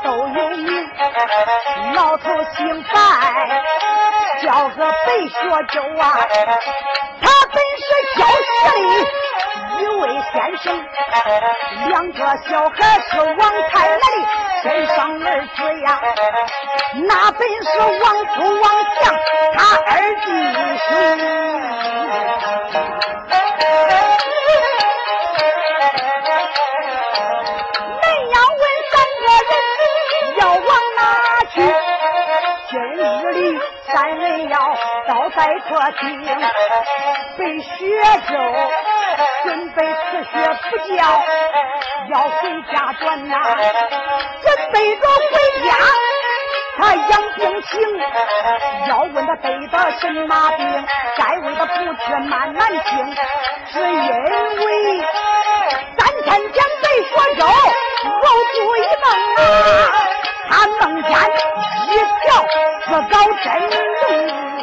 [0.04, 0.90] 都有名。
[1.94, 2.96] 老头姓白，
[4.42, 5.38] 叫个白学
[5.72, 6.04] 究啊，
[7.22, 7.88] 他本是。
[8.18, 8.32] 教室
[8.80, 8.82] 里
[9.80, 10.02] 一位
[10.34, 10.66] 先生，
[11.88, 12.20] 两个
[12.50, 13.40] 小孩是王
[13.70, 14.02] 太来的
[14.64, 15.26] 身上儿
[15.56, 15.88] 子呀，
[17.08, 19.00] 那本是王夫王相
[19.54, 19.88] 他二
[20.26, 20.28] 弟
[20.88, 20.88] 兄。
[35.48, 36.06] 在客厅
[37.38, 37.70] 被薛
[38.28, 38.36] 州
[39.44, 40.30] 准备辞学
[40.70, 41.00] 不教，
[42.10, 43.34] 要回家转呐，
[44.42, 45.68] 准备着回家。
[46.78, 47.80] 他养病情，
[48.90, 50.86] 要问他得的什么病，
[51.18, 53.16] 该问他不去慢慢听，
[53.72, 53.98] 是因
[54.66, 55.02] 为
[55.98, 59.06] 三天前被薛州偶做一梦
[59.38, 59.48] 啊，
[60.50, 61.10] 他梦见
[61.88, 61.90] 一
[62.26, 62.26] 条
[62.86, 64.57] 自高真龙。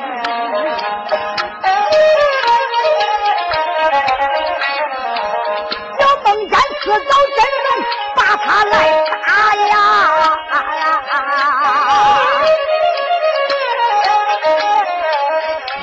[6.94, 7.68] 我找真龙
[8.14, 8.72] 把他来
[9.26, 9.26] 打
[9.66, 9.68] 呀！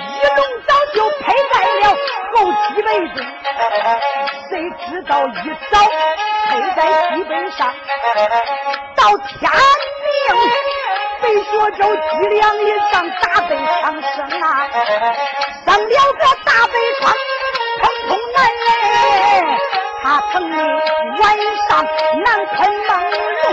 [0.07, 1.83] 一龙早就配在了
[2.31, 2.33] 后
[2.69, 3.17] 脊背中，
[4.49, 4.51] 谁
[4.87, 5.29] 知道一
[5.69, 5.73] 早
[6.47, 6.79] 配在
[7.13, 7.59] 基本上，
[8.95, 9.51] 到天
[10.05, 10.15] 明
[11.21, 13.51] 被学州脊梁一上大背
[13.81, 14.47] 枪声啊，
[15.65, 17.13] 上了个大背窗，
[20.03, 21.37] 他疼你晚
[21.69, 21.85] 上
[22.23, 22.89] 难困梦
[23.43, 23.45] 中，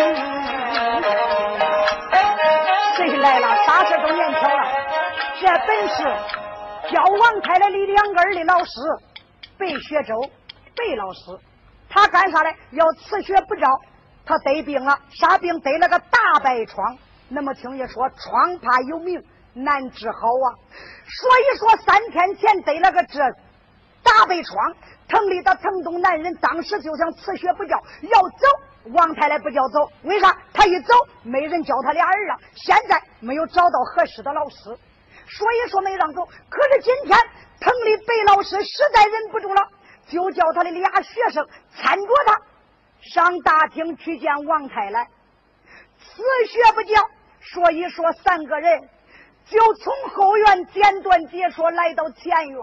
[2.97, 3.47] 谁来了？
[3.67, 4.63] 啥事都念巧了。
[5.39, 6.03] 这本是
[6.91, 8.71] 教王太来的两个儿的老师，
[9.59, 10.19] 白学周，
[10.75, 11.39] 白老师。
[11.91, 12.57] 他干啥嘞？
[12.71, 13.67] 要辞学不招。
[14.25, 15.61] 他得病了，啥病？
[15.61, 16.97] 得了个大白疮。
[17.29, 19.23] 那么听一说，疮怕有名，
[19.53, 20.49] 难治好啊。
[21.05, 23.19] 所以说，三天前得了个这
[24.03, 24.75] 大白疮。
[25.09, 28.47] 城里的城东男人当时就想辞学不教，要走。
[28.93, 30.35] 王太来不叫走，为啥？
[30.53, 32.39] 他一走，没人教他俩儿啊。
[32.55, 34.57] 现在没有找到合适的老师，
[35.27, 36.25] 所以说没让走。
[36.49, 37.19] 可是今天
[37.61, 39.69] 城里白老师实在忍不住了，
[40.09, 42.41] 就叫他的俩学生搀着他
[43.01, 45.07] 上大厅去见王太来。
[45.99, 48.89] 辞学不教，所以说三个人
[49.47, 52.61] 就从后院简短解说，来到前院。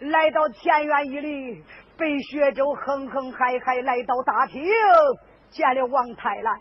[0.00, 1.62] 来到前院一里，
[1.98, 4.64] 白雪舟哼哼嗨嗨来到大厅，
[5.50, 6.52] 见了王太来，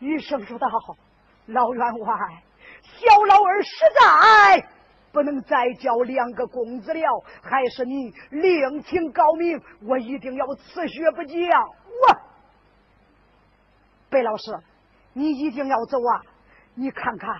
[0.00, 0.66] 一声说道
[1.46, 2.16] ：“老员外，
[2.82, 4.68] 小老儿实在
[5.12, 11.36] 不能再教两个公子了，还是你另请高明，我一定要辞学不教。
[12.08, 12.16] 我，
[14.10, 14.50] 白老师，
[15.12, 16.22] 你一定要走啊！
[16.74, 17.32] 你看看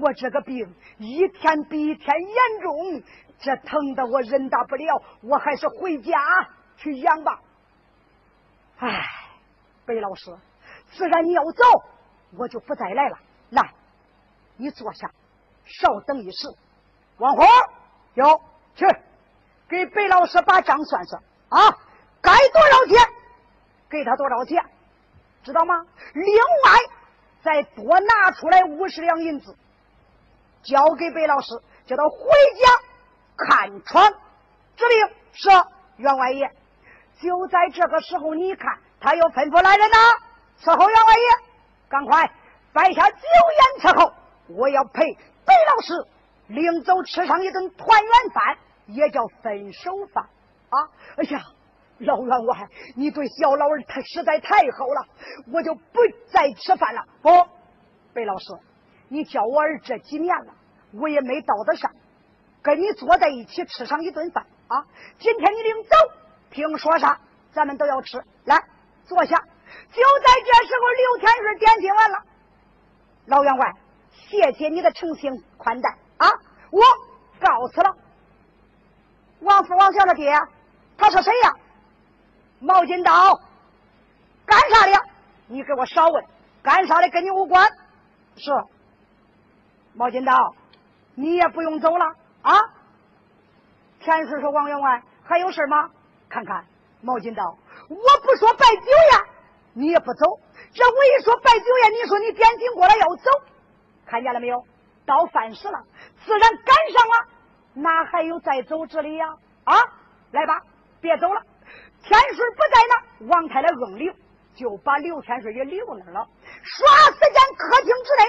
[0.00, 3.02] 我这个病，一天比一天严重。”
[3.40, 6.18] 这疼的我忍大不了，我还是回家
[6.76, 7.40] 去养吧。
[8.78, 9.04] 唉，
[9.84, 10.34] 白老师，
[10.92, 11.84] 既然你要走，
[12.38, 13.18] 我就不再来了。
[13.50, 13.74] 来，
[14.56, 15.10] 你坐下，
[15.64, 16.48] 稍等一时。
[17.18, 17.42] 王虎，
[18.14, 18.40] 有，
[18.74, 18.86] 去
[19.68, 21.78] 给白老师把账算算啊，
[22.20, 22.98] 该多少钱，
[23.88, 24.64] 给他多少钱，
[25.42, 25.86] 知道吗？
[26.14, 26.78] 另外
[27.42, 29.54] 再多拿出来五十两银子，
[30.62, 31.50] 交给白老师，
[31.86, 32.83] 叫他回家。
[33.36, 34.12] 看窗，
[34.76, 35.48] 指令是
[35.96, 36.50] 员外爷。
[37.20, 39.96] 就在这个时候，你看他又吩咐来人呐，
[40.60, 41.24] 伺候员外爷，
[41.88, 42.30] 赶快
[42.72, 43.16] 摆下酒
[43.82, 44.12] 宴伺候。
[44.48, 45.14] 我要陪
[45.44, 46.06] 白老师
[46.48, 50.24] 领走吃上一顿团圆饭，也叫分手饭
[50.68, 50.90] 啊！
[51.16, 51.40] 哎呀，
[51.98, 55.06] 老员外，你对小老儿他实在太好了，
[55.52, 57.04] 我就不再吃饭了。
[57.22, 57.30] 不，
[58.12, 58.46] 白老师，
[59.08, 60.52] 你教我儿这几年了，
[60.92, 61.90] 我也没到得上。
[62.64, 64.86] 跟你坐在一起吃上一顿饭啊！
[65.18, 65.96] 今天你领走，
[66.50, 67.20] 听说啥，
[67.52, 68.24] 咱们都要吃。
[68.44, 68.58] 来，
[69.04, 69.36] 坐下。
[69.36, 72.18] 就在这时候，刘天顺点心完了。
[73.26, 73.72] 老员外，
[74.12, 76.26] 谢谢你的诚心宽待啊！
[76.70, 76.80] 我
[77.38, 77.94] 告辞了。
[79.40, 80.34] 王福王祥的爹，
[80.96, 81.52] 他是谁呀？
[82.60, 83.38] 毛金刀，
[84.46, 85.04] 干啥的？
[85.48, 86.24] 你给我少问，
[86.62, 87.68] 干啥的跟你无关。
[88.36, 88.50] 是，
[89.92, 90.54] 毛金刀，
[91.14, 92.14] 你也不用走了。
[92.44, 92.52] 啊！
[94.00, 95.90] 田顺说：“王员外还有事吗？
[96.28, 96.66] 看看
[97.00, 97.56] 毛巾道，
[97.88, 99.24] 我不说摆酒宴，
[99.72, 100.40] 你也不走。
[100.74, 103.30] 这我一说摆酒宴，你说你点心过来要走，
[104.04, 104.62] 看见了没有？
[105.06, 105.84] 到饭时了，
[106.26, 107.28] 自然赶上了，
[107.74, 109.26] 哪还有再走之理呀？
[109.64, 109.74] 啊！
[110.32, 110.60] 来吧，
[111.00, 111.40] 别走了。
[112.02, 114.12] 天顺不在呢，王太太硬留，
[114.54, 116.28] 就把刘天顺也留那儿了。
[116.62, 118.22] 耍时间，客厅之内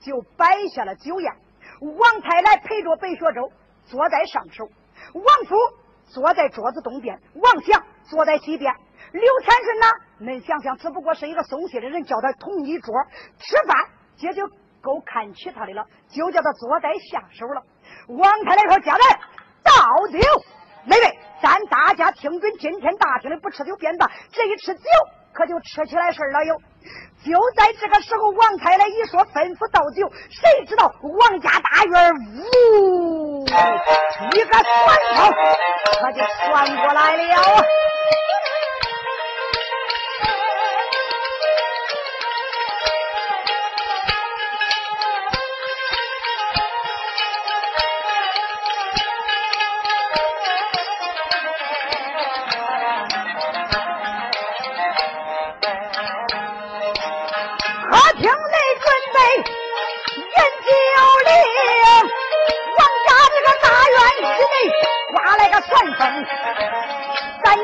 [0.00, 1.32] 就摆下了酒宴。”
[1.82, 3.50] 王太来陪着白雪舟
[3.86, 4.64] 坐在上首，
[5.14, 5.56] 王府
[6.06, 8.72] 坐在桌子东边，王祥坐在西边。
[9.10, 9.86] 刘天顺呢？
[10.20, 12.94] 恁想想，只不过是一个送信的人，叫他同一桌
[13.38, 13.76] 吃饭，
[14.16, 14.46] 这就
[14.80, 17.62] 够看起他的了，就叫他坐在下手了。
[18.06, 19.02] 王太来说：“家人
[19.64, 20.18] 倒酒，
[20.86, 24.82] 那位，咱大家听准，今天大厅里不吃酒便罢，这一吃酒
[25.32, 26.60] 可就吃起来事儿了哟。”
[27.24, 32.12] 就在这个时候，王太来一说吩咐倒酒，谁知道王家大院
[32.42, 35.30] 呜，一个酸头
[36.00, 37.64] 可就窜过来了。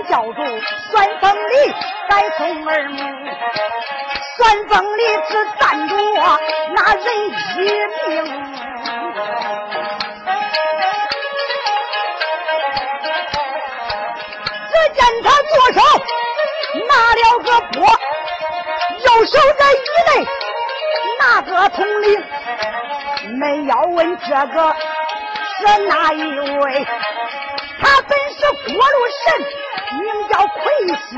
[0.09, 1.75] 叫住旋风里
[2.09, 2.97] 该送儿母，
[4.37, 5.95] 旋风里只站住
[6.75, 7.05] 那人
[7.57, 8.07] 一命。
[14.71, 15.79] 只见他左手
[16.89, 17.77] 拿了个钵，
[19.05, 19.77] 右手在衣
[20.09, 20.27] 内
[21.19, 22.25] 拿个铜铃，
[23.39, 24.57] 没要问这个
[25.59, 26.87] 是哪一位？
[27.81, 29.27] 他本是过路神。
[29.97, 30.61] 名叫魁
[31.09, 31.17] 星，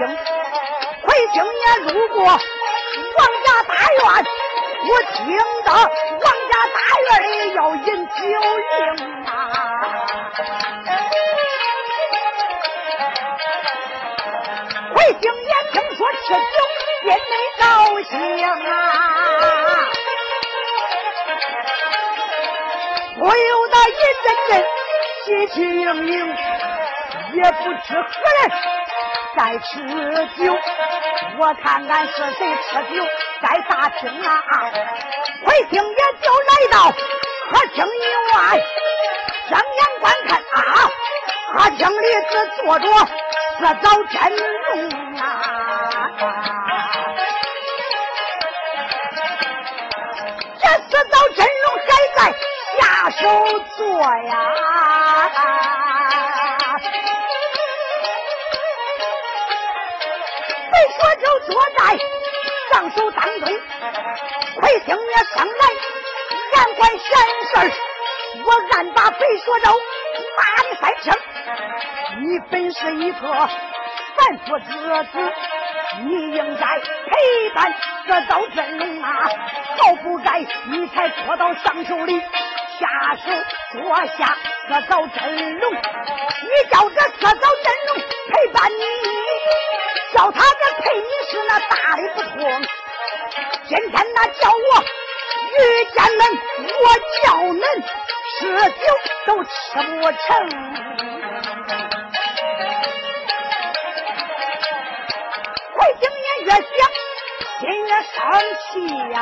[1.02, 2.30] 魁星也路过王
[3.44, 4.02] 家大院，
[4.88, 5.18] 我听
[5.64, 8.12] 到王家大院里要饮酒
[8.70, 8.72] 令
[9.26, 9.28] 啊！
[14.94, 16.38] 魁星也听说吃酒
[17.02, 17.64] 便没高
[18.02, 18.10] 兴
[18.46, 18.78] 啊，
[23.18, 23.92] 不由得一
[24.22, 24.50] 阵阵
[25.24, 26.14] 喜气盈盈。
[27.32, 27.94] 也不知
[29.36, 29.64] 在吃
[30.36, 30.56] 酒，
[31.38, 33.04] 我看看是谁吃酒
[33.40, 34.30] 在大厅啊？
[35.44, 37.88] 回厅也就来到客厅以
[38.34, 38.36] 外，
[39.48, 40.58] 睁眼观看啊，
[41.54, 42.32] 客厅里只
[42.62, 42.86] 坐着
[43.58, 44.70] 四早真龙
[45.18, 45.22] 啊，
[50.62, 52.18] 这四早真龙还在
[52.78, 52.80] 下
[53.10, 53.22] 手
[53.76, 53.80] 做
[54.26, 54.30] 呀。
[60.98, 61.80] 我就坐在
[62.72, 63.48] 上手当中，
[64.56, 65.62] 魁星爷上来
[66.52, 66.98] 言管闲
[67.48, 67.52] 事
[68.44, 69.66] 我暗把肥说肉
[70.38, 71.06] 骂你三声。
[72.20, 73.26] 你本是一个
[74.16, 74.70] 凡夫之
[75.12, 75.32] 子，
[76.04, 77.74] 你应该陪伴
[78.06, 79.28] 这刀真龙啊，
[79.78, 82.20] 好不该你才拖到上手里
[82.78, 83.30] 下手
[83.72, 84.36] 捉下
[84.68, 87.96] 这刀真龙，你叫这这刀真龙
[88.28, 89.69] 陪伴你。
[90.20, 92.36] 叫他这陪你是那大的不同，
[93.66, 94.84] 今天那叫我
[95.56, 95.58] 遇
[95.94, 96.22] 见恁，
[96.76, 96.84] 我
[97.22, 97.64] 叫恁
[98.36, 98.84] 吃酒
[99.24, 99.50] 都吃
[99.80, 100.20] 不成。
[105.72, 106.68] 回京也越想
[107.60, 108.14] 心越生
[108.60, 108.70] 气
[109.12, 109.16] 呀，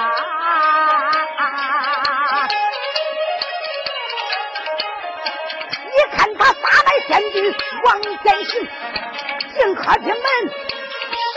[5.94, 7.36] 你看他撒来仙驹
[7.84, 8.50] 往前行，
[9.54, 10.18] 进客厅门。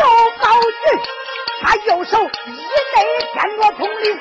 [0.01, 0.07] 高
[0.39, 0.73] 高举，
[1.61, 2.49] 他右手一
[2.95, 2.97] 内
[3.33, 4.19] 天罗铜铃，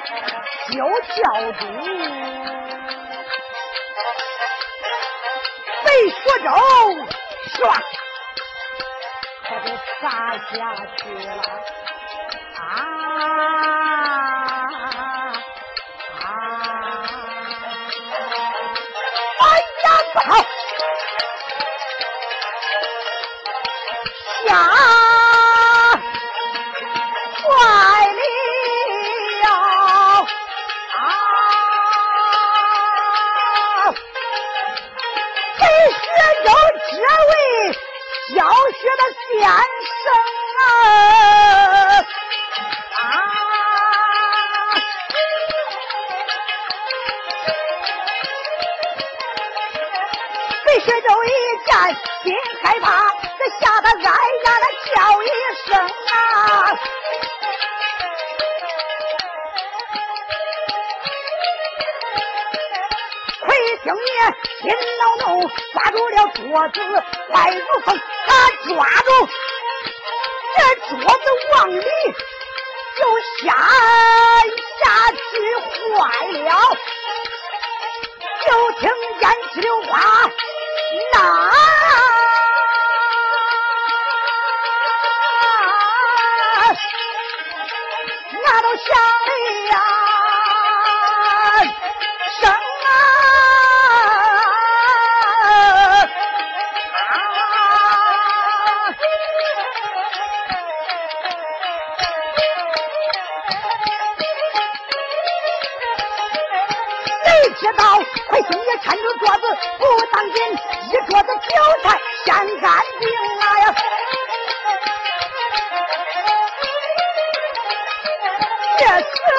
[0.70, 0.76] 就
[1.16, 1.22] 叫
[1.52, 1.60] 住。
[5.82, 6.46] 被说着，
[7.54, 7.58] 唰，
[9.44, 9.66] 他就
[10.02, 10.04] 砸
[10.36, 10.52] 下
[10.98, 11.30] 去了。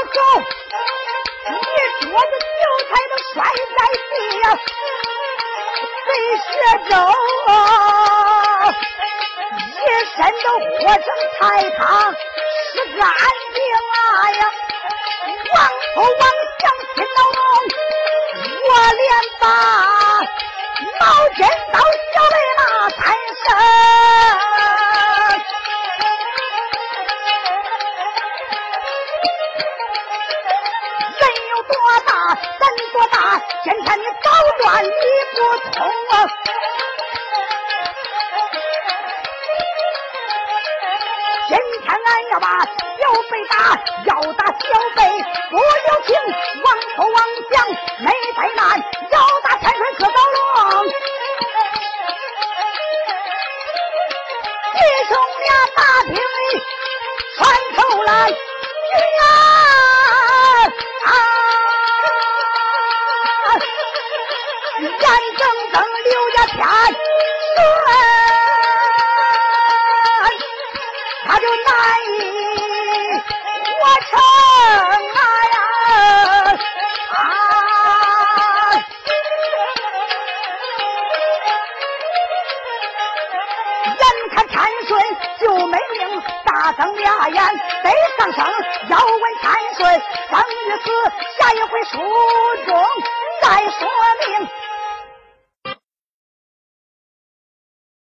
[0.02, 1.64] 时候，一
[2.02, 3.36] 桌子酒菜都摔
[3.78, 3.80] 在
[4.10, 4.45] 地呀，
[6.08, 6.49] 贼血
[6.89, 6.91] 粥，
[9.70, 9.80] 一
[10.16, 11.06] 身都和成
[11.38, 11.39] 菜
[11.78, 11.80] 汤，
[12.12, 12.99] 是干
[13.54, 13.58] 净
[13.93, 13.95] 啊
[14.32, 14.41] 呀！
[15.54, 15.56] 王
[15.93, 16.22] 头王
[16.60, 16.62] 祥
[16.95, 17.39] 心恼怒，
[18.68, 19.02] 我连
[19.39, 19.43] 把
[20.99, 21.02] 毛
[21.36, 21.39] 尖
[21.72, 22.99] 刀小雷骂三
[23.45, 23.45] 声。
[32.42, 33.18] 多大，人多大，
[33.64, 34.28] 今天你捣
[34.64, 34.89] 乱你
[35.36, 35.39] 不
[35.72, 35.78] 通
[36.12, 36.14] 啊！
[41.48, 42.66] 今天俺要把小
[43.30, 43.54] 辈打，
[44.06, 44.56] 要打小
[44.96, 45.00] 辈
[45.50, 45.58] 不